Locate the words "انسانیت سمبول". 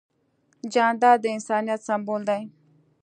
1.35-2.21